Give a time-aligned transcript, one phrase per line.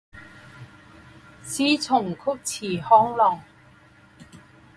[1.43, 2.21] 师从菊
[2.77, 3.39] 池康郎。